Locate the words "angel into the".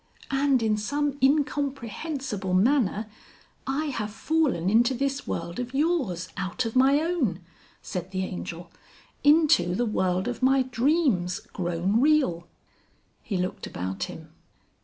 8.25-9.85